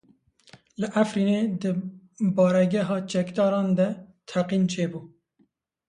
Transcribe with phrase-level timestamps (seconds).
[0.79, 1.71] Li Efrînê di
[2.35, 3.87] baregeha çekdaran de
[4.29, 5.01] teqîn çêbû.